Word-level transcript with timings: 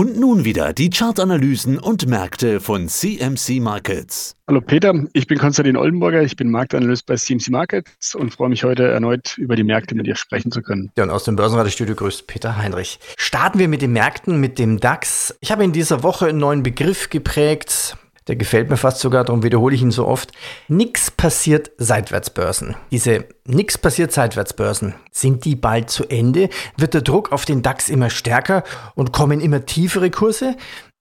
Und 0.00 0.18
nun 0.18 0.46
wieder 0.46 0.72
die 0.72 0.88
Chartanalysen 0.88 1.78
und 1.78 2.06
Märkte 2.06 2.60
von 2.60 2.88
CMC 2.88 3.60
Markets. 3.60 4.34
Hallo 4.48 4.62
Peter, 4.62 4.94
ich 5.12 5.26
bin 5.26 5.36
Konstantin 5.36 5.76
Oldenburger, 5.76 6.22
ich 6.22 6.36
bin 6.36 6.50
Marktanalyst 6.50 7.04
bei 7.04 7.16
CMC 7.16 7.50
Markets 7.50 8.14
und 8.14 8.32
freue 8.32 8.48
mich 8.48 8.64
heute 8.64 8.88
erneut 8.88 9.36
über 9.36 9.56
die 9.56 9.62
Märkte 9.62 9.94
mit 9.94 10.06
dir 10.06 10.16
sprechen 10.16 10.50
zu 10.50 10.62
können. 10.62 10.90
Ja, 10.96 11.04
und 11.04 11.10
aus 11.10 11.24
dem 11.24 11.36
Börsenradiostudio 11.36 11.94
grüßt 11.96 12.26
Peter 12.26 12.56
Heinrich. 12.56 12.98
Starten 13.18 13.58
wir 13.58 13.68
mit 13.68 13.82
den 13.82 13.92
Märkten, 13.92 14.40
mit 14.40 14.58
dem 14.58 14.80
DAX. 14.80 15.36
Ich 15.42 15.52
habe 15.52 15.64
in 15.64 15.72
dieser 15.72 16.02
Woche 16.02 16.28
einen 16.28 16.38
neuen 16.38 16.62
Begriff 16.62 17.10
geprägt. 17.10 17.98
Der 18.28 18.36
gefällt 18.36 18.70
mir 18.70 18.76
fast 18.76 19.00
sogar, 19.00 19.24
darum 19.24 19.42
wiederhole 19.42 19.74
ich 19.74 19.82
ihn 19.82 19.90
so 19.90 20.06
oft. 20.06 20.32
Nix 20.68 21.10
passiert 21.10 21.70
Seitwärtsbörsen. 21.78 22.76
Diese 22.90 23.24
Nix 23.46 23.78
passiert 23.78 24.12
Seitwärtsbörsen. 24.12 24.94
Sind 25.10 25.44
die 25.44 25.56
bald 25.56 25.90
zu 25.90 26.04
Ende? 26.08 26.50
Wird 26.76 26.94
der 26.94 27.02
Druck 27.02 27.32
auf 27.32 27.44
den 27.44 27.62
DAX 27.62 27.88
immer 27.88 28.10
stärker 28.10 28.62
und 28.94 29.12
kommen 29.12 29.40
immer 29.40 29.64
tiefere 29.66 30.10
Kurse? 30.10 30.56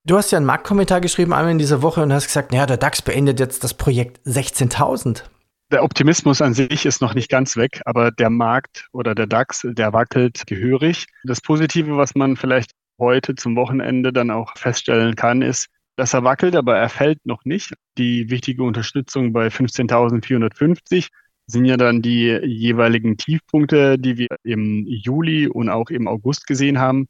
Du 0.05 0.17
hast 0.17 0.31
ja 0.31 0.37
einen 0.37 0.45
Marktkommentar 0.45 1.01
geschrieben 1.01 1.33
einmal 1.33 1.51
in 1.51 1.59
dieser 1.59 1.81
Woche 1.81 2.01
und 2.01 2.13
hast 2.13 2.27
gesagt, 2.27 2.51
naja, 2.51 2.65
der 2.65 2.77
DAX 2.77 3.01
beendet 3.01 3.39
jetzt 3.39 3.63
das 3.63 3.73
Projekt 3.73 4.25
16.000. 4.25 5.23
Der 5.71 5.83
Optimismus 5.83 6.41
an 6.41 6.55
sich 6.55 6.87
ist 6.87 6.99
noch 6.99 7.13
nicht 7.13 7.29
ganz 7.29 7.55
weg, 7.55 7.81
aber 7.85 8.09
der 8.09 8.31
Markt 8.31 8.87
oder 8.91 9.13
der 9.13 9.27
DAX, 9.27 9.61
der 9.63 9.93
wackelt 9.93 10.47
gehörig. 10.47 11.05
Das 11.25 11.41
Positive, 11.41 11.95
was 11.95 12.15
man 12.15 12.37
vielleicht 12.37 12.71
heute 12.97 13.35
zum 13.35 13.55
Wochenende 13.55 14.11
dann 14.11 14.31
auch 14.31 14.57
feststellen 14.57 15.15
kann, 15.15 15.43
ist, 15.43 15.67
dass 15.99 16.13
er 16.13 16.23
wackelt, 16.23 16.55
aber 16.55 16.77
er 16.77 16.87
fällt 16.87 17.25
noch 17.25 17.43
nicht. 17.43 17.73
Die 17.97 18.29
wichtige 18.29 18.63
Unterstützung 18.63 19.33
bei 19.33 19.47
15.450 19.47 21.09
sind 21.45 21.65
ja 21.65 21.75
dann 21.75 22.01
die 22.01 22.27
jeweiligen 22.41 23.17
Tiefpunkte, 23.17 23.99
die 23.99 24.17
wir 24.17 24.29
im 24.43 24.85
Juli 24.87 25.47
und 25.47 25.67
auch 25.67 25.89
im 25.89 26.07
August 26.07 26.47
gesehen 26.47 26.79
haben. 26.79 27.07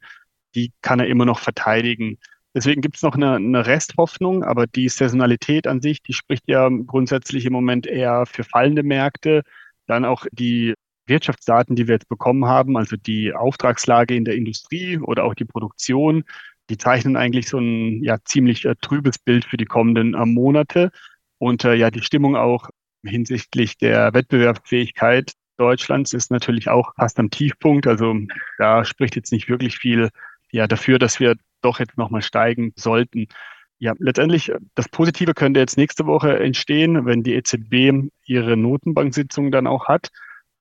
Die 0.56 0.72
kann 0.82 0.98
er 0.98 1.06
immer 1.06 1.24
noch 1.24 1.38
verteidigen. 1.38 2.18
Deswegen 2.52 2.80
gibt 2.80 2.96
es 2.96 3.02
noch 3.02 3.14
eine, 3.14 3.36
eine 3.36 3.64
Resthoffnung, 3.64 4.42
aber 4.42 4.66
die 4.66 4.88
Saisonalität 4.88 5.68
an 5.68 5.80
sich, 5.80 6.02
die 6.02 6.12
spricht 6.12 6.48
ja 6.48 6.68
grundsätzlich 6.68 7.46
im 7.46 7.52
Moment 7.52 7.86
eher 7.86 8.26
für 8.26 8.42
fallende 8.42 8.82
Märkte. 8.82 9.42
Dann 9.86 10.04
auch 10.04 10.26
die 10.32 10.74
Wirtschaftsdaten, 11.06 11.76
die 11.76 11.86
wir 11.86 11.94
jetzt 11.94 12.08
bekommen 12.08 12.46
haben, 12.46 12.76
also 12.76 12.96
die 12.96 13.34
Auftragslage 13.34 14.16
in 14.16 14.24
der 14.24 14.34
Industrie 14.34 14.98
oder 14.98 15.24
auch 15.24 15.34
die 15.34 15.44
Produktion, 15.44 16.24
die 16.70 16.78
zeichnen 16.78 17.16
eigentlich 17.16 17.48
so 17.48 17.58
ein 17.58 18.02
ja, 18.02 18.18
ziemlich 18.24 18.64
äh, 18.64 18.76
trübes 18.80 19.18
Bild 19.18 19.44
für 19.44 19.56
die 19.56 19.66
kommenden 19.66 20.14
äh, 20.14 20.24
Monate. 20.24 20.92
Und 21.38 21.64
äh, 21.64 21.74
ja, 21.74 21.90
die 21.90 22.02
Stimmung 22.02 22.36
auch 22.36 22.70
hinsichtlich 23.04 23.76
der 23.76 24.14
Wettbewerbsfähigkeit 24.14 25.32
Deutschlands 25.56 26.14
ist 26.14 26.30
natürlich 26.30 26.70
auch 26.70 26.94
fast 26.94 27.18
am 27.18 27.30
Tiefpunkt. 27.30 27.86
Also 27.86 28.14
da 28.56 28.84
spricht 28.84 29.16
jetzt 29.16 29.32
nicht 29.32 29.48
wirklich 29.48 29.76
viel 29.76 30.08
ja, 30.52 30.66
dafür, 30.66 30.98
dass 30.98 31.20
wir 31.20 31.36
doch 31.60 31.80
jetzt 31.80 31.98
nochmal 31.98 32.22
steigen 32.22 32.72
sollten. 32.76 33.26
Ja, 33.78 33.94
letztendlich, 33.98 34.50
äh, 34.50 34.58
das 34.74 34.88
Positive 34.88 35.34
könnte 35.34 35.60
jetzt 35.60 35.76
nächste 35.76 36.06
Woche 36.06 36.38
entstehen, 36.38 37.04
wenn 37.04 37.22
die 37.22 37.34
EZB 37.34 38.08
ihre 38.24 38.56
Notenbanksitzung 38.56 39.50
dann 39.50 39.66
auch 39.66 39.88
hat. 39.88 40.10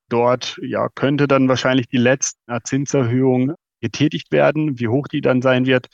Dort 0.10 0.60
ja, 0.64 0.90
könnte 0.90 1.28
dann 1.28 1.48
wahrscheinlich 1.48 1.88
die 1.88 1.98
letzte 1.98 2.40
Zinserhöhung 2.64 3.54
getätigt 3.82 4.32
werden. 4.32 4.80
Wie 4.80 4.88
hoch 4.88 5.08
die 5.08 5.22
dann 5.22 5.42
sein 5.42 5.66
wird, 5.66 5.88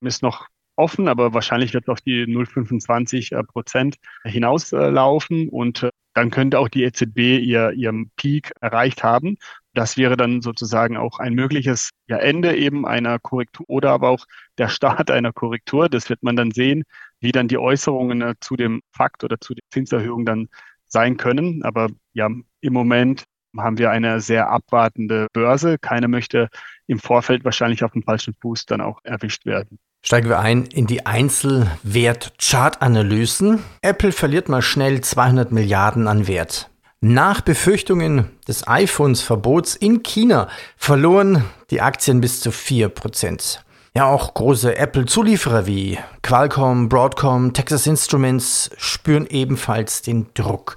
ist 0.00 0.22
noch 0.22 0.48
offen, 0.76 1.08
aber 1.08 1.34
wahrscheinlich 1.34 1.74
wird 1.74 1.84
es 1.84 1.88
auf 1.88 2.00
die 2.00 2.24
0,25 2.24 3.36
äh, 3.36 3.42
Prozent 3.42 3.96
hinauslaufen 4.24 5.48
und 5.48 5.82
äh, 5.82 5.90
dann 6.14 6.30
könnte 6.30 6.58
auch 6.58 6.68
die 6.68 6.84
EZB 6.84 7.38
ihr, 7.38 7.72
ihren 7.72 8.10
Peak 8.16 8.52
erreicht 8.60 9.04
haben. 9.04 9.36
Das 9.74 9.96
wäre 9.96 10.16
dann 10.16 10.40
sozusagen 10.40 10.96
auch 10.96 11.20
ein 11.20 11.34
mögliches 11.34 11.90
Ende 12.08 12.56
eben 12.56 12.86
einer 12.86 13.18
Korrektur 13.20 13.64
oder 13.68 13.90
aber 13.90 14.10
auch 14.10 14.24
der 14.56 14.68
Start 14.68 15.10
einer 15.10 15.32
Korrektur. 15.32 15.88
Das 15.88 16.08
wird 16.08 16.22
man 16.22 16.36
dann 16.36 16.50
sehen, 16.50 16.84
wie 17.20 17.32
dann 17.32 17.48
die 17.48 17.58
Äußerungen 17.58 18.22
äh, 18.22 18.34
zu 18.40 18.56
dem 18.56 18.82
Fakt 18.92 19.24
oder 19.24 19.40
zu 19.40 19.54
der 19.54 19.62
Zinserhöhung 19.70 20.24
dann 20.24 20.48
sein 20.86 21.16
können. 21.16 21.62
Aber 21.62 21.88
ja, 22.14 22.28
im 22.60 22.72
Moment 22.72 23.24
haben 23.56 23.78
wir 23.78 23.90
eine 23.90 24.20
sehr 24.20 24.50
abwartende 24.50 25.28
Börse. 25.32 25.78
Keiner 25.78 26.08
möchte 26.08 26.48
im 26.88 26.98
Vorfeld 26.98 27.44
wahrscheinlich 27.44 27.84
auf 27.84 27.92
dem 27.92 28.02
falschen 28.02 28.34
Fuß 28.40 28.66
dann 28.66 28.80
auch 28.80 28.98
erwischt 29.04 29.46
werden. 29.46 29.78
Steigen 30.02 30.28
wir 30.28 30.40
ein 30.40 30.64
in 30.64 30.86
die 30.86 31.06
Einzelwert-Chart-Analysen. 31.06 33.62
Apple 33.82 34.10
verliert 34.12 34.48
mal 34.48 34.62
schnell 34.62 35.00
200 35.00 35.52
Milliarden 35.52 36.08
an 36.08 36.26
Wert. 36.26 36.70
Nach 37.00 37.42
Befürchtungen 37.42 38.28
des 38.48 38.66
iPhones-Verbots 38.66 39.76
in 39.76 40.02
China 40.02 40.48
verloren 40.76 41.44
die 41.70 41.80
Aktien 41.80 42.20
bis 42.20 42.40
zu 42.40 42.50
4%. 42.50 43.60
Ja, 43.94 44.06
auch 44.06 44.34
große 44.34 44.76
Apple-Zulieferer 44.76 45.66
wie 45.66 45.98
Qualcomm, 46.22 46.88
Broadcom, 46.88 47.52
Texas 47.52 47.86
Instruments 47.86 48.70
spüren 48.78 49.28
ebenfalls 49.28 50.02
den 50.02 50.26
Druck. 50.34 50.74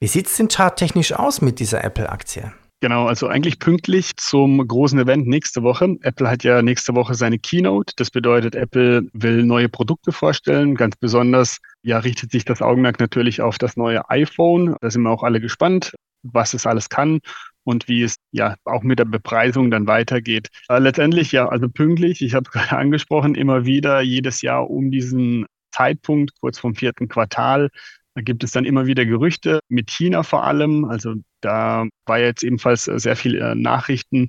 Wie 0.00 0.08
sieht 0.08 0.26
es 0.26 0.36
denn 0.36 0.48
charttechnisch 0.48 1.12
aus 1.12 1.40
mit 1.40 1.60
dieser 1.60 1.84
Apple-Aktie? 1.84 2.52
Genau, 2.82 3.06
also 3.06 3.28
eigentlich 3.28 3.60
pünktlich 3.60 4.16
zum 4.16 4.66
großen 4.66 4.98
Event 4.98 5.28
nächste 5.28 5.62
Woche. 5.62 5.96
Apple 6.02 6.28
hat 6.28 6.42
ja 6.42 6.62
nächste 6.62 6.96
Woche 6.96 7.14
seine 7.14 7.38
Keynote. 7.38 7.92
Das 7.94 8.10
bedeutet, 8.10 8.56
Apple 8.56 9.06
will 9.12 9.44
neue 9.44 9.68
Produkte 9.68 10.10
vorstellen. 10.10 10.74
Ganz 10.74 10.96
besonders 10.96 11.58
ja, 11.82 12.00
richtet 12.00 12.32
sich 12.32 12.44
das 12.44 12.60
Augenmerk 12.60 12.98
natürlich 12.98 13.40
auf 13.40 13.56
das 13.56 13.76
neue 13.76 14.10
iPhone. 14.10 14.74
Da 14.80 14.90
sind 14.90 15.02
wir 15.02 15.10
auch 15.10 15.22
alle 15.22 15.40
gespannt, 15.40 15.94
was 16.24 16.54
es 16.54 16.66
alles 16.66 16.88
kann 16.88 17.20
und 17.62 17.86
wie 17.86 18.02
es 18.02 18.16
ja 18.32 18.56
auch 18.64 18.82
mit 18.82 18.98
der 18.98 19.04
Bepreisung 19.04 19.70
dann 19.70 19.86
weitergeht. 19.86 20.48
Aber 20.66 20.80
letztendlich 20.80 21.30
ja, 21.30 21.48
also 21.48 21.68
pünktlich, 21.68 22.20
ich 22.20 22.34
habe 22.34 22.50
gerade 22.50 22.76
angesprochen, 22.76 23.36
immer 23.36 23.64
wieder 23.64 24.00
jedes 24.00 24.42
Jahr 24.42 24.68
um 24.68 24.90
diesen 24.90 25.46
Zeitpunkt, 25.70 26.32
kurz 26.40 26.58
vom 26.58 26.74
vierten 26.74 27.06
Quartal, 27.06 27.70
da 28.14 28.22
gibt 28.22 28.44
es 28.44 28.52
dann 28.52 28.64
immer 28.64 28.86
wieder 28.86 29.06
Gerüchte 29.06 29.60
mit 29.68 29.90
China 29.90 30.22
vor 30.22 30.44
allem. 30.44 30.84
Also 30.84 31.14
da 31.40 31.86
war 32.06 32.18
jetzt 32.18 32.42
ebenfalls 32.42 32.84
sehr 32.84 33.16
viel 33.16 33.36
äh, 33.36 33.54
Nachrichten 33.54 34.28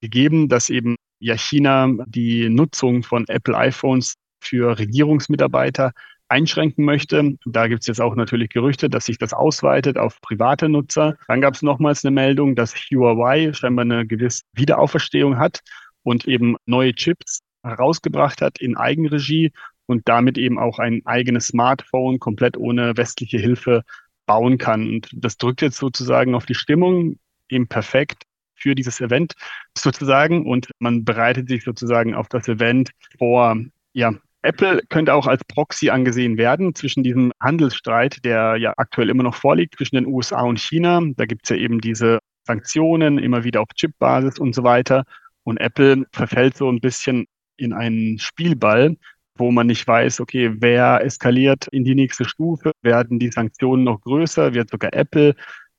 gegeben, 0.00 0.48
dass 0.48 0.68
eben 0.68 0.96
ja 1.18 1.36
China 1.36 1.88
die 2.06 2.48
Nutzung 2.48 3.02
von 3.02 3.26
Apple 3.28 3.56
iPhones 3.56 4.14
für 4.40 4.78
Regierungsmitarbeiter 4.78 5.92
einschränken 6.28 6.84
möchte. 6.84 7.36
Da 7.44 7.68
gibt 7.68 7.82
es 7.82 7.86
jetzt 7.86 8.00
auch 8.00 8.14
natürlich 8.16 8.48
Gerüchte, 8.50 8.90
dass 8.90 9.06
sich 9.06 9.18
das 9.18 9.32
ausweitet 9.32 9.98
auf 9.98 10.20
private 10.20 10.68
Nutzer. 10.68 11.16
Dann 11.28 11.40
gab 11.40 11.54
es 11.54 11.62
nochmals 11.62 12.04
eine 12.04 12.10
Meldung, 12.10 12.54
dass 12.56 12.74
Huawei 12.74 13.52
scheinbar 13.52 13.84
eine 13.84 14.06
gewisse 14.06 14.42
Wiederauferstehung 14.54 15.38
hat 15.38 15.60
und 16.02 16.26
eben 16.26 16.56
neue 16.66 16.94
Chips 16.94 17.40
herausgebracht 17.62 18.42
hat 18.42 18.60
in 18.60 18.76
Eigenregie 18.76 19.52
und 19.86 20.02
damit 20.06 20.38
eben 20.38 20.58
auch 20.58 20.78
ein 20.78 21.02
eigenes 21.04 21.48
Smartphone 21.48 22.18
komplett 22.18 22.56
ohne 22.56 22.96
westliche 22.96 23.38
Hilfe 23.38 23.82
bauen 24.26 24.58
kann. 24.58 24.88
Und 24.88 25.10
das 25.12 25.36
drückt 25.36 25.62
jetzt 25.62 25.78
sozusagen 25.78 26.34
auf 26.34 26.46
die 26.46 26.54
Stimmung 26.54 27.18
eben 27.48 27.66
perfekt 27.66 28.24
für 28.54 28.74
dieses 28.74 29.00
Event 29.00 29.34
sozusagen 29.76 30.46
und 30.46 30.70
man 30.78 31.04
bereitet 31.04 31.48
sich 31.48 31.64
sozusagen 31.64 32.14
auf 32.14 32.28
das 32.28 32.48
Event 32.48 32.90
vor. 33.18 33.56
Ja, 33.92 34.14
Apple 34.42 34.82
könnte 34.88 35.14
auch 35.14 35.26
als 35.26 35.42
Proxy 35.44 35.90
angesehen 35.90 36.36
werden 36.36 36.74
zwischen 36.74 37.02
diesem 37.02 37.32
Handelsstreit, 37.40 38.24
der 38.24 38.56
ja 38.56 38.72
aktuell 38.76 39.10
immer 39.10 39.22
noch 39.22 39.34
vorliegt 39.34 39.76
zwischen 39.76 39.96
den 39.96 40.06
USA 40.06 40.42
und 40.42 40.58
China. 40.58 41.00
Da 41.16 41.26
gibt 41.26 41.44
es 41.44 41.50
ja 41.50 41.56
eben 41.56 41.80
diese 41.80 42.18
Sanktionen 42.44 43.18
immer 43.18 43.44
wieder 43.44 43.60
auf 43.60 43.68
Chipbasis 43.74 44.38
und 44.38 44.54
so 44.54 44.64
weiter. 44.64 45.04
Und 45.44 45.58
Apple 45.58 46.06
verfällt 46.12 46.56
so 46.56 46.68
ein 46.68 46.80
bisschen 46.80 47.26
in 47.56 47.72
einen 47.72 48.18
Spielball, 48.18 48.96
wo 49.36 49.50
man 49.50 49.66
nicht 49.66 49.86
weiß, 49.86 50.20
okay, 50.20 50.52
wer 50.58 51.04
eskaliert 51.04 51.66
in 51.68 51.84
die 51.84 51.94
nächste 51.94 52.24
Stufe, 52.24 52.72
werden 52.82 53.18
die 53.18 53.30
Sanktionen 53.30 53.84
noch 53.84 54.00
größer, 54.00 54.54
wird 54.54 54.70
sogar 54.70 54.92
Apple 54.92 55.34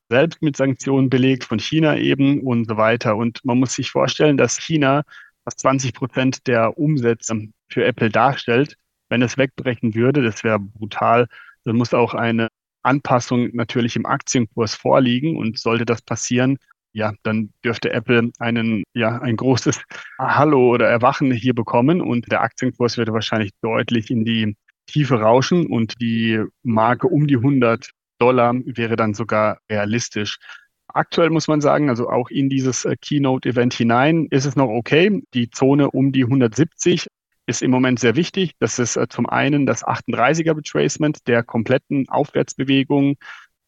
selbst 0.10 0.42
mit 0.42 0.58
Sanktionen 0.58 1.10
belegt, 1.10 1.44
von 1.44 1.60
China 1.60 1.98
eben 1.98 2.42
und 2.42 2.68
so 2.68 2.78
weiter. 2.78 3.16
Und 3.16 3.44
man 3.44 3.60
muss 3.60 3.74
sich 3.74 3.90
vorstellen, 3.90 4.38
dass 4.38 4.60
China 4.60 5.04
fast 5.44 5.60
20 5.60 5.94
Prozent 5.94 6.48
der 6.48 6.78
Umsätze 6.78 7.48
für 7.70 7.86
Apple 7.86 8.10
darstellt. 8.10 8.78
Wenn 9.10 9.22
es 9.22 9.38
wegbrechen 9.38 9.96
würde, 9.96 10.24
das 10.24 10.44
wäre 10.44 10.60
brutal, 10.60 11.28
dann 11.66 11.76
muss 11.78 11.94
auch 11.94 12.14
eine 12.14 12.50
Anpassung 12.84 13.50
natürlich 13.54 13.96
im 13.96 14.06
Aktienkurs 14.06 14.76
vorliegen. 14.76 15.38
Und 15.38 15.58
sollte 15.60 15.86
das 15.86 16.02
passieren, 16.02 16.58
ja, 16.94 17.14
dann 17.24 17.52
dürfte 17.64 17.92
Apple 17.92 18.32
einen, 18.40 18.84
ja, 18.94 19.20
ein 19.20 19.36
großes 19.36 19.82
Hallo 20.20 20.70
oder 20.70 20.88
Erwachen 20.88 21.32
hier 21.32 21.54
bekommen 21.54 22.02
und 22.02 22.32
der 22.32 22.42
Aktienkurs 22.42 22.98
würde 22.98 23.14
wahrscheinlich 23.14 23.52
deutlich 23.62 24.12
in 24.12 24.24
die 24.26 24.56
Tiefe 24.86 25.20
rauschen 25.20 25.66
und 25.68 26.00
die 26.02 26.44
Marke 26.62 27.08
um 27.08 27.28
die 27.28 27.38
100 27.38 27.92
Dollar 28.20 28.54
wäre 28.66 28.96
dann 28.96 29.14
sogar 29.14 29.58
realistisch. 29.70 30.38
Aktuell 30.88 31.32
muss 31.32 31.48
man 31.48 31.62
sagen, 31.62 31.90
also 31.90 32.10
auch 32.10 32.30
in 32.30 32.50
dieses 32.50 32.86
äh, 32.86 32.96
Keynote-Event 33.02 33.74
hinein 33.74 34.28
ist 34.30 34.46
es 34.46 34.56
noch 34.56 34.70
okay. 34.70 35.24
Die 35.34 35.50
Zone 35.50 35.90
um 35.90 36.12
die 36.12 36.24
170 36.24 37.08
ist 37.48 37.62
im 37.64 37.72
Moment 37.72 38.00
sehr 38.00 38.16
wichtig. 38.16 38.52
Das 38.60 38.78
ist 38.78 38.96
äh, 38.96 39.08
zum 39.10 39.28
einen 39.28 39.66
das 39.66 39.84
38er 39.84 40.56
Retracement 40.56 41.28
der 41.28 41.42
kompletten 41.42 42.08
Aufwärtsbewegung 42.10 43.16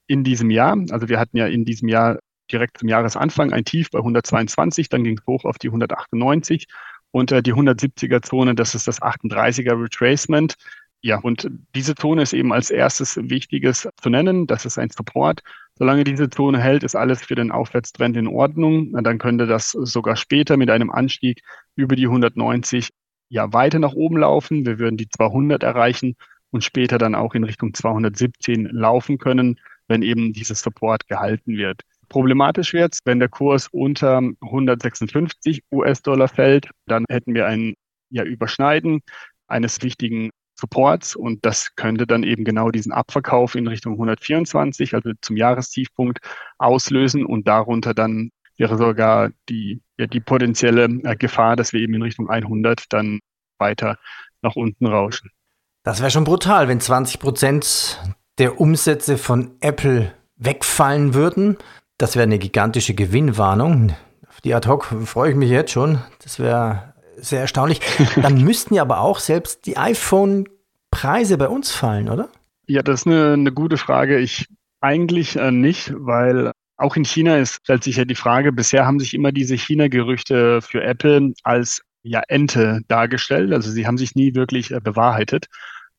in 0.08 0.24
diesem 0.24 0.52
Jahr. 0.52 0.78
Also 0.92 1.10
wir 1.10 1.20
hatten 1.20 1.38
ja 1.38 1.48
in 1.48 1.66
diesem 1.66 1.90
Jahr 1.90 2.20
direkt 2.52 2.78
zum 2.78 2.90
Jahresanfang 2.90 3.54
ein 3.54 3.66
Tief 3.66 3.90
bei 3.92 4.00
122, 4.00 4.90
dann 4.90 5.04
ging 5.04 5.18
es 5.18 5.26
hoch 5.26 5.46
auf 5.46 5.58
die 5.58 5.68
198 5.68 6.68
und 7.12 7.32
äh, 7.32 7.42
die 7.42 7.54
170er 7.54 8.22
Zone, 8.22 8.56
das 8.56 8.76
ist 8.76 8.88
das 8.88 9.02
38er 9.02 9.82
Retracement. 9.82 10.56
Ja, 11.02 11.20
und 11.20 11.50
diese 11.76 11.96
Zone 11.96 12.24
ist 12.24 12.34
eben 12.34 12.52
als 12.52 12.72
erstes 12.72 13.18
Wichtiges 13.18 13.88
zu 14.02 14.10
nennen. 14.10 14.48
Das 14.48 14.66
ist 14.66 14.80
ein 14.80 14.90
Support. 14.90 15.42
Solange 15.76 16.04
diese 16.04 16.30
Zone 16.30 16.60
hält, 16.60 16.84
ist 16.84 16.96
alles 16.96 17.24
für 17.24 17.36
den 17.36 17.52
Aufwärtstrend 17.52 18.18
in 18.18 18.28
Ordnung. 18.28 18.92
Dann 19.04 19.20
könnte 19.20 19.46
das 19.46 19.70
sogar 19.70 20.16
später 20.16 20.58
mit 20.58 20.70
einem 20.70 20.90
Anstieg 20.90 21.42
über 21.76 21.96
die 21.96 22.08
190 22.08 22.90
ja 23.30 23.54
weiter 23.54 23.80
nach 23.80 23.94
oben 23.94 24.18
laufen. 24.18 24.66
Wir 24.66 24.80
würden 24.80 24.98
die 24.98 25.08
200 25.08 25.64
erreichen 25.64 26.16
und 26.52 26.64
später 26.64 26.98
dann 26.98 27.16
auch 27.16 27.36
in 27.36 27.44
Richtung 27.44 27.74
217 27.74 28.66
laufen 28.66 29.18
können, 29.18 29.60
wenn 29.88 30.02
eben 30.02 30.34
dieses 30.34 30.62
Support 30.62 31.08
gehalten 31.08 31.56
wird. 31.56 31.82
Problematisch 32.10 32.74
wird 32.74 32.94
es, 32.94 33.00
wenn 33.06 33.20
der 33.20 33.30
Kurs 33.30 33.68
unter 33.72 34.22
156 34.42 35.64
US-Dollar 35.72 36.28
fällt, 36.28 36.70
dann 36.88 37.06
hätten 37.10 37.34
wir 37.34 37.48
ein 37.48 37.76
ja, 38.10 38.24
Überschneiden 38.24 39.02
eines 39.48 39.82
wichtigen 39.82 40.30
Supports 40.56 41.16
und 41.16 41.46
das 41.46 41.76
könnte 41.76 42.08
dann 42.08 42.24
eben 42.24 42.46
genau 42.46 42.72
diesen 42.72 42.92
Abverkauf 42.92 43.56
in 43.56 43.68
Richtung 43.68 43.94
124, 43.94 44.94
also 44.94 45.12
zum 45.22 45.36
Jahrestiefpunkt, 45.36 46.20
auslösen 46.58 47.26
und 47.26 47.48
darunter 47.48 47.94
dann 47.94 48.32
wäre 48.58 48.78
sogar 48.78 49.32
die, 49.50 49.82
ja, 49.98 50.08
die 50.08 50.22
potenzielle 50.22 50.86
äh, 50.86 51.16
Gefahr, 51.16 51.56
dass 51.56 51.74
wir 51.74 51.82
eben 51.82 51.94
in 51.94 52.02
Richtung 52.02 52.30
100 52.30 52.86
dann 52.90 53.20
weiter 53.58 53.98
nach 54.42 54.56
unten 54.56 54.86
rauschen. 54.86 55.32
Das 55.84 56.00
wäre 56.00 56.12
schon 56.12 56.24
brutal, 56.24 56.68
wenn 56.68 56.80
20 56.80 57.20
Prozent 57.20 58.02
der 58.38 58.60
Umsätze 58.60 59.18
von 59.18 59.52
Apple 59.60 60.14
wegfallen 60.38 61.14
würden. 61.14 61.58
Das 61.98 62.16
wäre 62.16 62.24
eine 62.24 62.40
gigantische 62.40 62.94
Gewinnwarnung. 62.94 63.94
Auf 64.28 64.42
die 64.42 64.54
ad 64.54 64.68
hoc 64.68 64.86
freue 65.06 65.32
ich 65.32 65.36
mich 65.38 65.50
jetzt 65.50 65.72
schon. 65.72 66.00
Das 66.22 66.40
wäre 66.40 66.94
sehr 67.18 67.42
erstaunlich. 67.42 67.80
Dann 68.22 68.44
müssten 68.44 68.74
ja 68.74 68.82
aber 68.82 69.00
auch 69.00 69.20
selbst 69.20 69.66
die 69.66 69.78
iPhone-Preise 69.78 71.38
bei 71.38 71.48
uns 71.48 71.72
fallen, 71.72 72.10
oder? 72.10 72.30
Ja, 72.68 72.82
das 72.82 73.02
ist 73.02 73.08
eine, 73.08 73.34
eine 73.34 73.52
gute 73.52 73.78
Frage. 73.78 74.20
Ich 74.20 74.48
eigentlich 74.82 75.38
äh, 75.38 75.52
nicht, 75.52 75.94
weil 75.96 76.52
auch 76.78 76.98
in 76.98 77.06
China 77.06 77.38
ist, 77.38 77.62
stellt 77.64 77.84
sich 77.84 77.96
ja 77.96 78.06
die 78.06 78.16
Frage, 78.16 78.52
bisher 78.52 78.86
haben 78.86 79.00
sich 79.00 79.14
immer 79.14 79.32
diese 79.32 79.56
China-Gerüchte 79.56 80.62
für 80.62 80.84
Apple 80.84 81.34
als 81.44 81.82
ja, 82.04 82.22
Ente 82.28 82.82
dargestellt. 82.88 83.54
Also 83.54 83.72
sie 83.72 83.88
haben 83.88 83.98
sich 83.98 84.16
nie 84.16 84.36
wirklich 84.36 84.72
äh, 84.72 84.82
bewahrheitet. 84.82 85.48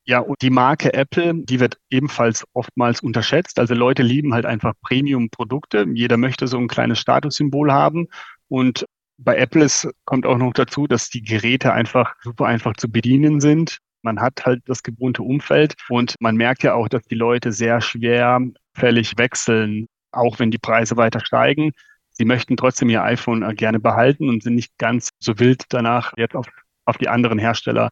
Ja, 0.06 0.20
und 0.20 0.40
die 0.40 0.50
Marke 0.50 0.94
Apple, 0.94 1.34
die 1.34 1.58
wird 1.58 1.78
ebenfalls 1.90 2.44
oftmals 2.52 3.00
unterschätzt. 3.00 3.58
Also 3.58 3.74
Leute 3.74 4.02
lieben 4.02 4.34
halt 4.34 4.46
einfach 4.46 4.72
Premium-Produkte. 4.82 5.84
Jeder 5.92 6.16
möchte 6.16 6.46
so 6.46 6.58
ein 6.58 6.68
kleines 6.68 7.00
Statussymbol 7.00 7.72
haben. 7.72 8.06
Und 8.48 8.86
bei 9.18 9.36
Apple 9.36 9.64
ist, 9.64 9.88
kommt 10.04 10.24
auch 10.26 10.38
noch 10.38 10.52
dazu, 10.52 10.86
dass 10.86 11.08
die 11.10 11.22
Geräte 11.22 11.72
einfach 11.72 12.14
super 12.22 12.46
einfach 12.46 12.74
zu 12.76 12.88
bedienen 12.90 13.40
sind. 13.40 13.78
Man 14.02 14.20
hat 14.20 14.46
halt 14.46 14.62
das 14.66 14.84
gewohnte 14.84 15.22
Umfeld 15.22 15.74
und 15.88 16.14
man 16.20 16.36
merkt 16.36 16.62
ja 16.62 16.74
auch, 16.74 16.88
dass 16.88 17.02
die 17.04 17.16
Leute 17.16 17.50
sehr 17.50 17.80
schwerfällig 17.80 19.18
wechseln 19.18 19.88
auch 20.16 20.38
wenn 20.38 20.50
die 20.50 20.58
Preise 20.58 20.96
weiter 20.96 21.20
steigen. 21.20 21.72
Sie 22.12 22.24
möchten 22.24 22.56
trotzdem 22.56 22.88
ihr 22.88 23.02
iPhone 23.02 23.54
gerne 23.54 23.78
behalten 23.78 24.28
und 24.28 24.42
sind 24.42 24.54
nicht 24.54 24.76
ganz 24.78 25.10
so 25.18 25.38
wild 25.38 25.64
danach, 25.68 26.12
jetzt 26.16 26.34
auf, 26.34 26.46
auf 26.86 26.96
die 26.96 27.08
anderen 27.08 27.38
Hersteller 27.38 27.90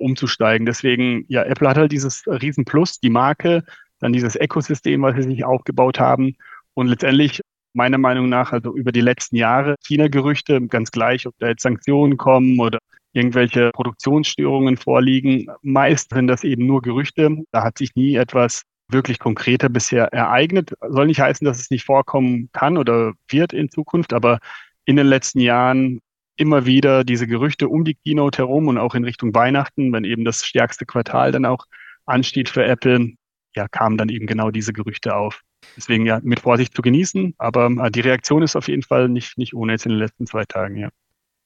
umzusteigen. 0.00 0.66
Deswegen, 0.66 1.24
ja, 1.28 1.42
Apple 1.44 1.68
hat 1.68 1.76
halt 1.76 1.92
dieses 1.92 2.24
Riesenplus, 2.26 3.00
die 3.00 3.10
Marke, 3.10 3.64
dann 4.00 4.12
dieses 4.12 4.36
Ökosystem, 4.36 5.02
was 5.02 5.16
sie 5.16 5.22
sich 5.22 5.44
aufgebaut 5.44 5.98
haben. 5.98 6.36
Und 6.74 6.88
letztendlich, 6.88 7.40
meiner 7.72 7.98
Meinung 7.98 8.28
nach, 8.28 8.52
also 8.52 8.74
über 8.76 8.92
die 8.92 9.00
letzten 9.00 9.36
Jahre, 9.36 9.76
China-Gerüchte, 9.86 10.66
ganz 10.68 10.90
gleich, 10.90 11.26
ob 11.26 11.34
da 11.38 11.48
jetzt 11.48 11.62
Sanktionen 11.62 12.16
kommen 12.16 12.58
oder 12.60 12.78
irgendwelche 13.12 13.70
Produktionsstörungen 13.72 14.76
vorliegen. 14.76 15.46
Meist 15.62 16.10
sind 16.12 16.28
das 16.28 16.44
eben 16.44 16.66
nur 16.66 16.82
Gerüchte. 16.82 17.44
Da 17.50 17.64
hat 17.64 17.78
sich 17.78 17.94
nie 17.94 18.14
etwas 18.16 18.62
wirklich 18.88 19.18
konkreter 19.18 19.68
bisher 19.68 20.12
ereignet. 20.12 20.74
Soll 20.88 21.06
nicht 21.06 21.20
heißen, 21.20 21.44
dass 21.44 21.58
es 21.58 21.70
nicht 21.70 21.84
vorkommen 21.84 22.50
kann 22.52 22.76
oder 22.76 23.14
wird 23.28 23.52
in 23.52 23.70
Zukunft, 23.70 24.12
aber 24.12 24.38
in 24.84 24.96
den 24.96 25.06
letzten 25.06 25.40
Jahren 25.40 26.00
immer 26.36 26.66
wieder 26.66 27.04
diese 27.04 27.26
Gerüchte 27.26 27.68
um 27.68 27.84
die 27.84 27.94
Keynote 27.94 28.38
herum 28.38 28.68
und 28.68 28.78
auch 28.78 28.94
in 28.94 29.04
Richtung 29.04 29.34
Weihnachten, 29.34 29.92
wenn 29.92 30.04
eben 30.04 30.24
das 30.24 30.44
stärkste 30.44 30.86
Quartal 30.86 31.32
dann 31.32 31.44
auch 31.44 31.66
ansteht 32.04 32.48
für 32.48 32.64
Apple, 32.64 33.12
ja, 33.54 33.66
kamen 33.68 33.96
dann 33.96 34.08
eben 34.08 34.26
genau 34.26 34.50
diese 34.50 34.72
Gerüchte 34.72 35.16
auf. 35.16 35.42
Deswegen 35.76 36.06
ja, 36.06 36.20
mit 36.22 36.40
Vorsicht 36.40 36.74
zu 36.74 36.82
genießen, 36.82 37.34
aber 37.38 37.70
äh, 37.84 37.90
die 37.90 38.00
Reaktion 38.00 38.42
ist 38.42 38.56
auf 38.56 38.68
jeden 38.68 38.82
Fall 38.82 39.08
nicht, 39.08 39.38
nicht 39.38 39.54
ohne 39.54 39.72
jetzt 39.72 39.86
in 39.86 39.92
den 39.92 39.98
letzten 39.98 40.26
zwei 40.26 40.44
Tagen, 40.44 40.76
ja. 40.76 40.90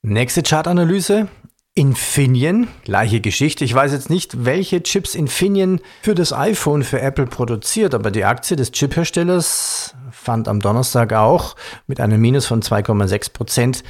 Nächste 0.02 0.42
Chartanalyse. 0.42 1.28
Infineon, 1.74 2.66
gleiche 2.82 3.20
Geschichte. 3.20 3.64
Ich 3.64 3.72
weiß 3.72 3.92
jetzt 3.92 4.10
nicht, 4.10 4.44
welche 4.44 4.82
Chips 4.82 5.14
Infineon 5.14 5.80
für 6.02 6.16
das 6.16 6.32
iPhone 6.32 6.82
für 6.82 7.00
Apple 7.00 7.26
produziert, 7.26 7.94
aber 7.94 8.10
die 8.10 8.24
Aktie 8.24 8.56
des 8.56 8.72
Chipherstellers 8.72 9.94
fand 10.10 10.48
am 10.48 10.58
Donnerstag 10.58 11.12
auch 11.12 11.54
mit 11.86 12.00
einem 12.00 12.20
Minus 12.20 12.46
von 12.46 12.60
2,6 12.60 13.32
Prozent 13.32 13.84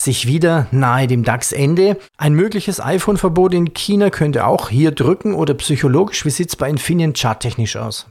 sich 0.00 0.26
wieder 0.26 0.66
nahe 0.70 1.06
dem 1.06 1.24
DAX-Ende. 1.24 1.98
Ein 2.16 2.34
mögliches 2.34 2.80
iPhone-Verbot 2.80 3.54
in 3.54 3.74
China 3.74 4.10
könnte 4.10 4.46
auch 4.46 4.68
hier 4.68 4.90
drücken 4.90 5.34
oder 5.34 5.54
psychologisch. 5.54 6.24
Wie 6.24 6.30
sieht 6.30 6.50
es 6.50 6.56
bei 6.56 6.68
Infineon 6.68 7.14
charttechnisch 7.14 7.76
aus? 7.76 8.06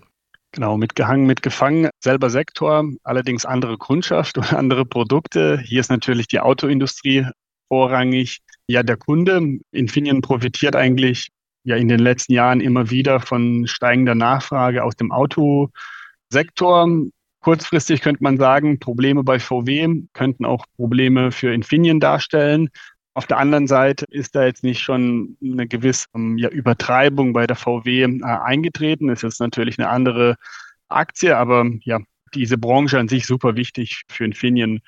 Genau, 0.52 0.78
mitgehangen, 0.78 1.26
mitgefangen, 1.26 1.90
selber 2.02 2.30
Sektor, 2.30 2.86
allerdings 3.04 3.46
andere 3.46 3.78
Kundschaft 3.78 4.38
und 4.40 4.54
andere 4.54 4.86
Produkte. 4.86 5.60
Hier 5.60 5.82
ist 5.82 5.90
natürlich 5.90 6.28
die 6.28 6.40
Autoindustrie 6.40 7.28
vorrangig. 7.68 8.40
Ja, 8.68 8.82
der 8.82 8.98
Kunde, 8.98 9.60
Infineon 9.72 10.22
profitiert 10.22 10.76
eigentlich 10.76 11.30
ja 11.66 11.76
in 11.76 11.88
den 11.88 12.00
letzten 12.00 12.34
Jahren 12.34 12.62
immer 12.62 12.90
wieder 12.90 13.20
von 13.20 13.68
steigender 13.68 14.16
Nachfrage 14.16 14.84
aus 14.84 14.96
dem 14.96 15.12
Autosektor. 15.12 16.88
Kurzfristig 17.46 18.02
könnte 18.02 18.24
man 18.24 18.40
sagen, 18.40 18.80
Probleme 18.80 19.24
bei 19.24 19.38
VW 19.38 20.02
könnten 20.14 20.46
auch 20.46 20.66
Probleme 20.78 21.32
für 21.32 21.54
Infineon 21.54 22.00
darstellen. 22.00 22.72
Auf 23.14 23.28
der 23.28 23.38
anderen 23.38 23.68
Seite 23.68 24.06
ist 24.10 24.34
da 24.34 24.46
jetzt 24.46 24.64
nicht 24.64 24.82
schon 24.82 25.38
eine 25.44 25.68
gewisse 25.68 26.08
ähm, 26.16 26.40
ja, 26.40 26.50
Übertreibung 26.50 27.34
bei 27.34 27.46
der 27.46 27.56
VW 27.56 28.02
äh, 28.02 28.24
eingetreten. 28.24 29.10
Ist 29.10 29.40
natürlich 29.40 29.78
eine 29.78 29.90
andere 29.90 30.38
Aktie, 30.88 31.38
aber 31.38 31.70
ja, 31.82 32.00
diese 32.34 32.58
Branche 32.58 32.98
an 32.98 33.10
sich 33.10 33.28
super 33.28 33.56
wichtig 33.56 34.02
für 34.10 34.26
Infineon. 34.26 34.80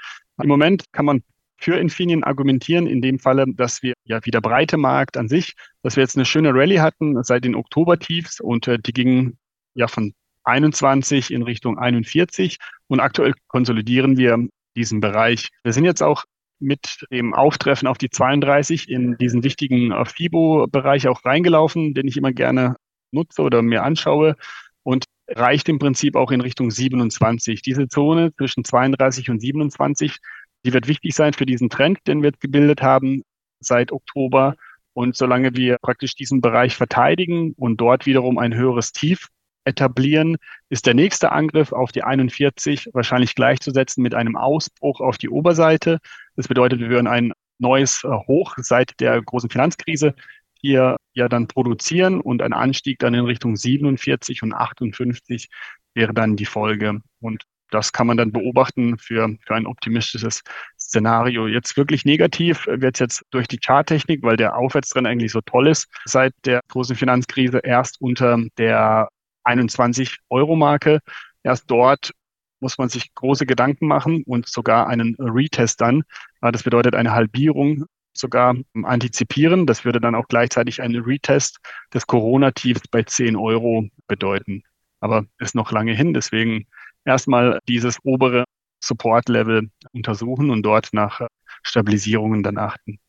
Im 0.42 0.48
Moment 0.48 0.92
kann 0.94 1.06
man 1.06 1.22
für 1.60 1.78
Infineon 1.78 2.24
argumentieren, 2.24 2.88
in 2.88 3.04
dem 3.04 3.20
Falle, 3.20 3.46
dass 3.54 3.84
wir 3.84 3.94
ja 4.04 4.26
wieder 4.26 4.42
breite 4.42 4.78
Markt 4.78 5.16
an 5.16 5.30
sich, 5.30 5.54
dass 5.84 5.96
wir 5.96 6.02
jetzt 6.02 6.18
eine 6.18 6.26
schöne 6.26 6.56
Rallye 6.56 6.80
hatten 6.80 7.24
seit 7.24 7.44
den 7.44 7.54
Oktober-Tiefs 7.54 8.40
und 8.40 8.68
äh, 8.68 8.80
die 8.80 8.94
gingen 8.94 9.38
ja 9.76 9.88
von 9.88 10.16
21 10.48 11.32
in 11.32 11.44
Richtung 11.44 11.77
41 11.77 12.58
und 12.88 13.00
aktuell 13.00 13.34
konsolidieren 13.48 14.18
wir 14.18 14.48
diesen 14.75 15.00
Bereich. 15.00 15.50
Wir 15.63 15.74
sind 15.74 15.86
jetzt 15.86 16.01
auch 16.01 16.25
mit 16.60 17.06
dem 17.12 17.34
Auftreffen 17.34 17.88
auf 17.88 17.98
die 17.98 18.10
32 18.10 18.89
in 18.89 19.18
diesen 19.18 19.44
wichtigen 19.44 19.92
äh, 19.92 20.06
FIBO-Bereich 20.06 21.08
auch 21.08 21.24
reingelaufen, 21.24 21.94
den 21.94 22.08
ich 22.08 22.18
immer 22.18 22.32
gerne 22.32 22.75
nutze 23.12 23.42
oder 23.44 23.62
mir 23.62 23.84
anschaue 23.84 24.36
und 24.84 25.06
reicht 25.27 25.70
im 25.70 25.77
Prinzip 25.77 26.16
auch 26.16 26.32
in 26.32 26.42
Richtung 26.42 26.72
27. 26.72 27.62
Diese 27.62 27.88
Zone 27.88 28.34
zwischen 28.36 28.63
32 28.63 29.30
und 29.30 29.39
27 29.39 30.18
die 30.66 30.74
wird 30.74 30.88
wichtig 30.88 31.16
sein 31.16 31.34
für 31.34 31.46
diesen 31.46 31.70
Trend, 31.70 32.00
den 32.08 32.24
wir 32.24 32.32
gebildet 32.32 32.82
haben 32.82 33.24
seit 33.60 33.92
Oktober. 33.92 34.56
Und 34.94 35.16
solange 35.16 35.56
wir 35.56 35.77
praktisch 35.82 36.16
diesen 36.16 36.42
Bereich 36.42 36.75
verteidigen 36.75 37.54
und 37.54 37.77
dort 37.77 38.06
wiederum 38.06 38.38
ein 38.38 38.54
höheres 38.54 38.92
Tief 38.92 39.27
etablieren, 39.68 40.38
ist 40.70 40.86
der 40.86 40.94
nächste 40.94 41.32
Angriff 41.32 41.72
auf 41.72 41.92
die 41.92 42.04
41 42.04 42.90
wahrscheinlich 42.94 43.36
gleichzusetzen 43.36 44.02
mit 44.02 44.16
einem 44.16 44.36
Ausbruch 44.36 45.02
auf 45.02 45.18
die 45.18 45.30
Oberseite. 45.30 46.00
Das 46.36 46.48
bedeutet, 46.48 46.80
wir 46.80 46.90
würden 46.90 47.08
ein 47.08 47.34
neues 47.60 48.04
äh, 48.04 48.10
Hoch 48.10 48.56
seit 48.58 49.00
der 49.00 49.22
großen 49.22 49.50
Finanzkrise 49.50 50.14
hier 50.60 50.98
ja 51.14 51.30
dann 51.30 51.48
produzieren 51.48 52.20
und 52.20 52.42
ein 52.42 52.54
Anstieg 52.54 53.00
dann 53.00 53.14
in 53.14 53.26
Richtung 53.26 53.56
47 53.56 54.44
und 54.44 54.54
58 54.54 55.50
wäre 55.94 56.14
dann 56.14 56.36
die 56.36 56.46
Folge. 56.46 57.02
Und 57.20 57.44
das 57.70 57.92
kann 57.92 58.08
man 58.08 58.18
dann 58.18 58.32
beobachten 58.32 58.98
für, 58.98 59.36
für 59.46 59.56
ein 59.56 59.66
optimistisches 59.66 60.42
Szenario. 60.80 61.48
Jetzt 61.48 61.76
wirklich 61.76 62.06
negativ 62.06 62.66
wird 62.68 62.96
es 62.96 63.00
jetzt 63.00 63.26
durch 63.32 63.48
die 63.48 63.60
Charttechnik, 63.60 64.24
weil 64.24 64.38
der 64.38 64.56
Aufwärtstrend 64.56 65.08
eigentlich 65.08 65.32
so 65.32 65.42
toll 65.42 65.68
ist, 65.68 65.88
seit 66.06 66.34
der 66.46 66.62
großen 66.70 66.96
Finanzkrise 66.96 67.60
erst 67.60 68.00
unter 68.00 68.40
der 68.58 69.10
21 69.48 70.20
Euro 70.30 70.56
Marke. 70.56 71.00
Erst 71.44 71.72
dort 71.72 72.12
muss 72.60 72.77
man 72.77 72.89
sich 72.89 73.13
große 73.16 73.46
Gedanken 73.46 73.88
machen 73.88 74.24
und 74.25 74.48
sogar 74.48 74.88
einen 74.88 75.16
Retest 75.20 75.82
dann. 75.82 76.04
Das 76.42 76.63
bedeutet 76.63 76.96
eine 76.96 77.12
Halbierung 77.12 77.86
sogar 78.13 78.56
antizipieren. 78.84 79.66
Das 79.66 79.86
würde 79.86 80.01
dann 80.01 80.16
auch 80.16 80.27
gleichzeitig 80.27 80.82
einen 80.82 81.04
Retest 81.04 81.60
des 81.94 82.08
Corona-Tiefs 82.08 82.88
bei 82.89 83.04
10 83.04 83.36
Euro 83.36 83.88
bedeuten. 84.08 84.63
Aber 85.00 85.25
ist 85.39 85.56
noch 85.56 85.72
lange 85.72 85.94
hin. 85.94 86.13
Deswegen 86.13 86.66
erstmal 87.06 87.60
dieses 87.68 87.98
obere 88.04 88.46
Support-Level 88.84 89.70
untersuchen 89.94 90.50
und 90.50 90.63
dort 90.63 90.89
nach 90.94 91.27
Stabilisierungen 91.63 92.44
dann 92.44 92.58
achten. 92.58 93.00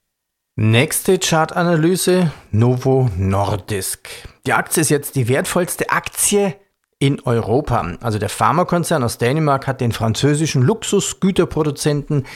Nächste 0.61 1.21
Chartanalyse, 1.21 2.33
Novo 2.51 3.09
Nordisk. 3.17 4.09
Die 4.45 4.55
Aktie 4.55 4.81
ist 4.81 4.89
jetzt 4.89 5.15
die 5.15 5.29
wertvollste 5.29 5.91
Aktie 5.91 6.57
in 6.99 7.21
Europa. 7.21 7.93
Also 8.01 8.19
der 8.19 8.29
Pharmakonzern 8.29 9.05
aus 9.05 9.19
Dänemark 9.19 9.69
hat 9.69 9.81
den 9.81 9.93
französischen 9.93 10.63
Luxusgüterproduzenten 10.63 12.27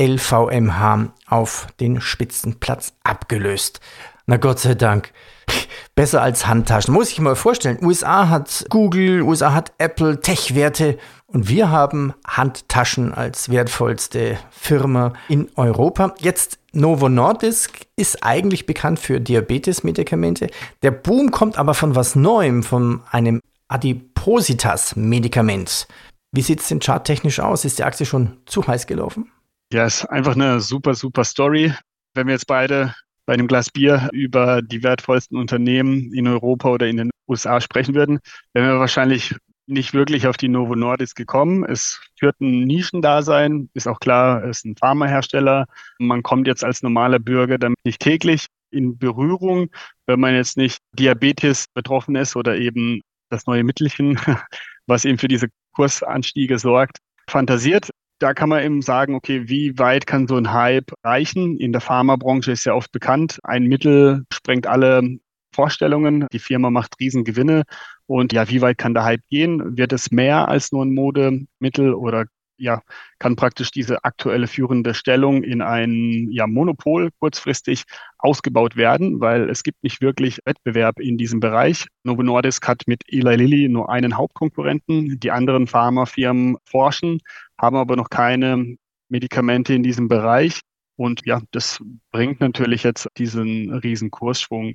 LVMH 0.00 1.12
auf 1.26 1.66
den 1.80 2.00
Spitzenplatz 2.00 2.92
abgelöst. 3.02 3.80
Na 4.26 4.36
Gott 4.36 4.60
sei 4.60 4.76
Dank. 4.76 5.12
Besser 5.96 6.22
als 6.22 6.46
Handtaschen. 6.46 6.94
Muss 6.94 7.10
ich 7.10 7.18
mal 7.18 7.34
vorstellen. 7.34 7.78
USA 7.82 8.28
hat 8.28 8.64
Google, 8.70 9.22
USA 9.22 9.54
hat 9.54 9.72
Apple, 9.78 10.20
Tech-Werte 10.20 10.98
und 11.32 11.48
wir 11.48 11.70
haben 11.70 12.12
Handtaschen 12.26 13.14
als 13.14 13.50
wertvollste 13.50 14.38
Firma 14.50 15.12
in 15.28 15.48
Europa. 15.56 16.14
Jetzt 16.18 16.58
Novo 16.72 17.08
Nordisk 17.08 17.86
ist 17.96 18.22
eigentlich 18.22 18.66
bekannt 18.66 18.98
für 18.98 19.20
Diabetes-Medikamente. 19.20 20.50
Der 20.82 20.90
Boom 20.90 21.30
kommt 21.30 21.56
aber 21.58 21.72
von 21.74 21.94
was 21.94 22.16
Neuem, 22.16 22.62
von 22.62 23.02
einem 23.10 23.40
Adipositas-Medikament. 23.68 25.86
Wie 26.32 26.42
sieht 26.42 26.60
es 26.60 26.68
denn 26.68 26.80
charttechnisch 26.80 27.40
aus? 27.40 27.64
Ist 27.64 27.78
die 27.78 27.84
Aktie 27.84 28.04
schon 28.06 28.36
zu 28.46 28.66
heiß 28.66 28.86
gelaufen? 28.86 29.30
Ja, 29.72 29.86
ist 29.86 30.04
einfach 30.06 30.34
eine 30.34 30.60
super, 30.60 30.94
super 30.94 31.24
Story. 31.24 31.72
Wenn 32.14 32.26
wir 32.26 32.34
jetzt 32.34 32.46
beide 32.46 32.94
bei 33.26 33.34
einem 33.34 33.46
Glas 33.46 33.70
Bier 33.70 34.08
über 34.12 34.62
die 34.62 34.82
wertvollsten 34.82 35.38
Unternehmen 35.38 36.12
in 36.12 36.26
Europa 36.26 36.70
oder 36.70 36.88
in 36.88 36.96
den 36.98 37.10
USA 37.28 37.60
sprechen 37.60 37.94
würden, 37.94 38.18
wären 38.52 38.68
wir 38.68 38.80
wahrscheinlich 38.80 39.34
nicht 39.66 39.94
wirklich 39.94 40.26
auf 40.26 40.36
die 40.36 40.48
Novo 40.48 40.74
Nordisk 40.74 41.16
gekommen. 41.16 41.64
Es 41.64 42.00
führt 42.18 42.40
ein 42.40 42.64
Nischendasein, 42.64 43.70
ist 43.74 43.86
auch 43.86 44.00
klar, 44.00 44.44
es 44.44 44.58
ist 44.58 44.64
ein 44.64 44.76
Pharmahersteller. 44.76 45.66
Man 45.98 46.22
kommt 46.22 46.46
jetzt 46.46 46.64
als 46.64 46.82
normaler 46.82 47.18
Bürger 47.18 47.58
damit 47.58 47.78
nicht 47.84 48.00
täglich 48.00 48.46
in 48.70 48.98
Berührung, 48.98 49.70
wenn 50.06 50.20
man 50.20 50.34
jetzt 50.34 50.56
nicht 50.56 50.78
Diabetes 50.98 51.66
betroffen 51.74 52.16
ist 52.16 52.36
oder 52.36 52.56
eben 52.56 53.02
das 53.28 53.46
neue 53.46 53.64
Mittelchen, 53.64 54.18
was 54.86 55.04
eben 55.04 55.18
für 55.18 55.28
diese 55.28 55.48
Kursanstiege 55.74 56.58
sorgt, 56.58 56.98
fantasiert. 57.28 57.90
Da 58.18 58.34
kann 58.34 58.48
man 58.48 58.62
eben 58.62 58.82
sagen, 58.82 59.14
okay, 59.14 59.48
wie 59.48 59.78
weit 59.78 60.06
kann 60.06 60.28
so 60.28 60.36
ein 60.36 60.52
Hype 60.52 60.92
reichen? 61.02 61.58
In 61.58 61.72
der 61.72 61.80
Pharmabranche 61.80 62.52
ist 62.52 62.64
ja 62.64 62.74
oft 62.74 62.92
bekannt, 62.92 63.40
ein 63.42 63.64
Mittel 63.64 64.24
sprengt 64.32 64.66
alle 64.66 65.18
Vorstellungen. 65.52 66.26
Die 66.32 66.38
Firma 66.38 66.70
macht 66.70 66.94
Riesengewinne. 67.00 67.64
Und 68.06 68.32
ja, 68.32 68.48
wie 68.48 68.60
weit 68.60 68.78
kann 68.78 68.94
der 68.94 69.04
Hype 69.04 69.22
gehen? 69.30 69.76
Wird 69.76 69.92
es 69.92 70.10
mehr 70.10 70.48
als 70.48 70.72
nur 70.72 70.84
ein 70.84 70.94
Modemittel 70.94 71.94
oder 71.94 72.26
ja, 72.62 72.80
kann 73.18 73.34
praktisch 73.34 73.72
diese 73.72 74.04
aktuelle 74.04 74.46
führende 74.46 74.94
Stellung 74.94 75.42
in 75.42 75.62
ein 75.62 76.28
ja, 76.30 76.46
Monopol 76.46 77.10
kurzfristig 77.18 77.84
ausgebaut 78.18 78.76
werden, 78.76 79.20
weil 79.20 79.50
es 79.50 79.64
gibt 79.64 79.82
nicht 79.82 80.00
wirklich 80.00 80.38
Wettbewerb 80.44 81.00
in 81.00 81.18
diesem 81.18 81.40
Bereich. 81.40 81.88
Novo 82.04 82.22
Nordisk 82.22 82.68
hat 82.68 82.82
mit 82.86 83.02
Eli 83.08 83.34
Lilly 83.34 83.68
nur 83.68 83.90
einen 83.90 84.16
Hauptkonkurrenten. 84.16 85.18
Die 85.18 85.30
anderen 85.32 85.66
Pharmafirmen 85.66 86.56
forschen, 86.64 87.18
haben 87.60 87.76
aber 87.76 87.96
noch 87.96 88.10
keine 88.10 88.76
Medikamente 89.08 89.74
in 89.74 89.82
diesem 89.82 90.06
Bereich. 90.06 90.60
Und 90.96 91.22
ja, 91.26 91.40
das 91.50 91.82
bringt 92.12 92.40
natürlich 92.40 92.84
jetzt 92.84 93.08
diesen 93.18 93.72
riesen 93.72 94.12
Kursschwung. 94.12 94.74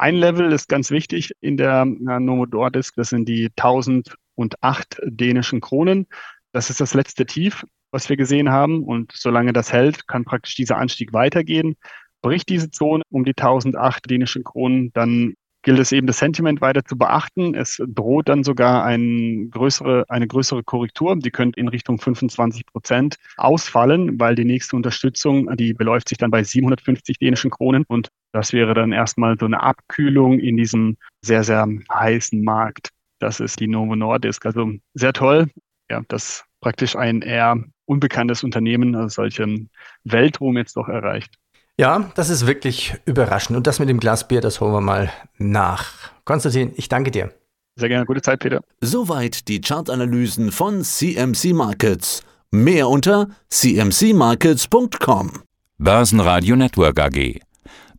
Ein 0.00 0.14
Level 0.14 0.50
ist 0.50 0.70
ganz 0.70 0.90
wichtig 0.90 1.32
in 1.42 1.58
der 1.58 1.84
Novo 1.84 2.46
Nordisk, 2.46 2.94
das 2.96 3.10
sind 3.10 3.28
die 3.28 3.50
1008 3.54 4.98
dänischen 5.04 5.60
Kronen. 5.60 6.06
Das 6.52 6.70
ist 6.70 6.80
das 6.80 6.94
letzte 6.94 7.26
Tief, 7.26 7.66
was 7.90 8.08
wir 8.08 8.16
gesehen 8.16 8.48
haben. 8.48 8.82
Und 8.82 9.12
solange 9.12 9.52
das 9.52 9.74
hält, 9.74 10.08
kann 10.08 10.24
praktisch 10.24 10.54
dieser 10.54 10.78
Anstieg 10.78 11.12
weitergehen. 11.12 11.76
Bricht 12.22 12.48
diese 12.48 12.70
Zone 12.70 13.02
um 13.10 13.26
die 13.26 13.36
1008 13.36 14.08
dänischen 14.10 14.42
Kronen, 14.42 14.90
dann 14.94 15.34
gilt 15.62 15.78
es 15.78 15.92
eben, 15.92 16.06
das 16.06 16.18
Sentiment 16.18 16.60
weiter 16.60 16.84
zu 16.84 16.96
beachten. 16.96 17.54
Es 17.54 17.82
droht 17.86 18.28
dann 18.28 18.44
sogar 18.44 18.84
ein 18.84 19.50
größere, 19.50 20.04
eine 20.08 20.26
größere 20.26 20.62
Korrektur. 20.62 21.16
Die 21.16 21.30
könnte 21.30 21.60
in 21.60 21.68
Richtung 21.68 21.98
25 21.98 22.66
Prozent 22.66 23.16
ausfallen, 23.36 24.18
weil 24.18 24.34
die 24.34 24.44
nächste 24.44 24.76
Unterstützung, 24.76 25.54
die 25.56 25.74
beläuft 25.74 26.08
sich 26.08 26.18
dann 26.18 26.30
bei 26.30 26.42
750 26.42 27.18
dänischen 27.18 27.50
Kronen. 27.50 27.84
Und 27.88 28.08
das 28.32 28.52
wäre 28.52 28.74
dann 28.74 28.92
erstmal 28.92 29.38
so 29.38 29.46
eine 29.46 29.62
Abkühlung 29.62 30.38
in 30.38 30.56
diesem 30.56 30.96
sehr, 31.22 31.44
sehr 31.44 31.68
heißen 31.92 32.42
Markt. 32.42 32.90
Das 33.18 33.40
ist 33.40 33.60
die 33.60 33.68
Novo 33.68 33.96
Nordisk. 33.96 34.46
Also 34.46 34.72
sehr 34.94 35.12
toll 35.12 35.48
ja, 35.90 36.02
dass 36.08 36.44
praktisch 36.60 36.96
ein 36.96 37.20
eher 37.20 37.62
unbekanntes 37.84 38.44
Unternehmen 38.44 38.94
also 38.94 39.08
solchen 39.08 39.70
Weltruhm 40.04 40.56
jetzt 40.56 40.76
doch 40.76 40.88
erreicht. 40.88 41.34
Ja, 41.80 42.10
das 42.14 42.28
ist 42.28 42.46
wirklich 42.46 42.94
überraschend. 43.06 43.56
Und 43.56 43.66
das 43.66 43.78
mit 43.78 43.88
dem 43.88 44.00
Glas 44.00 44.28
Bier, 44.28 44.42
das 44.42 44.60
holen 44.60 44.72
wir 44.72 44.82
mal 44.82 45.10
nach. 45.38 46.12
Konstantin, 46.24 46.72
ich 46.76 46.90
danke 46.90 47.10
dir. 47.10 47.32
Sehr 47.76 47.88
gerne. 47.88 48.04
Gute 48.04 48.20
Zeit, 48.20 48.40
Peter. 48.40 48.60
Soweit 48.82 49.48
die 49.48 49.62
Chartanalysen 49.62 50.52
von 50.52 50.84
CMC 50.84 51.54
Markets. 51.54 52.22
Mehr 52.50 52.86
unter 52.88 53.28
cmcmarkets.com. 53.48 55.32
Börsenradio 55.78 56.56
Network 56.56 57.00
AG. 57.00 57.40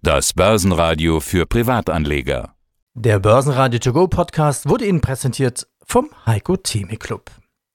Das 0.03 0.33
Börsenradio 0.33 1.19
für 1.19 1.47
Privatanleger. 1.47 2.53
Der 2.93 3.19
Börsenradio 3.19 3.79
To 3.79 3.93
Go 3.93 4.07
Podcast 4.07 4.69
wurde 4.69 4.85
Ihnen 4.85 5.01
präsentiert 5.01 5.67
vom 5.83 6.11
Heiko 6.25 6.55
Theme 6.55 6.97
Club 6.97 7.31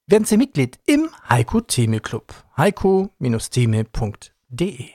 werden 0.06 0.24
Sie 0.24 0.36
Mitglied 0.36 0.78
im 0.86 1.08
Heiko 1.28 1.60
Theme 1.60 2.00
Club. 2.00 2.32
heiko-theme.de 2.56 4.88